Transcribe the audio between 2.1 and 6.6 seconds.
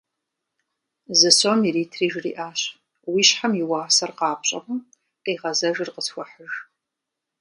жриӏащ: «Уи щхьэм и уасэр къапщӏэмэ, къигъэзэжыр къысхуэхьыж».